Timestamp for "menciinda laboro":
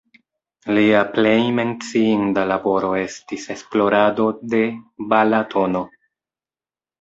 1.59-2.89